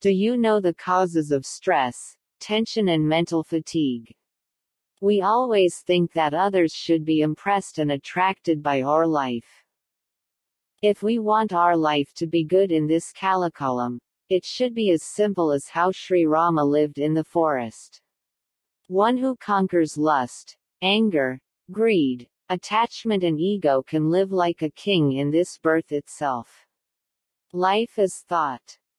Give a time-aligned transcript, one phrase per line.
[0.00, 4.14] Do you know the causes of stress, tension and mental fatigue?
[5.00, 9.64] We always think that others should be impressed and attracted by our life.
[10.82, 13.98] If we want our life to be good in this kalakalam,
[14.28, 18.00] it should be as simple as how Sri Rama lived in the forest.
[18.86, 21.40] One who conquers lust, anger,
[21.72, 26.66] greed, attachment and ego can live like a king in this birth itself.
[27.52, 28.78] Life is thought.